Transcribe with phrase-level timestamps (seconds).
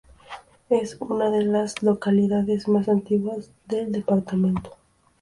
[0.71, 4.75] Es una de las localidades más antiguas del departamento.